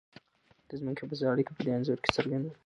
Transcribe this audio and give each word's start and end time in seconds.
د 0.67 0.69
ځمکې 0.79 1.01
او 1.03 1.09
فضا 1.11 1.27
اړیکه 1.31 1.51
په 1.55 1.61
دې 1.65 1.71
انځور 1.73 1.99
کې 2.03 2.13
څرګنده 2.15 2.49
ده. 2.51 2.57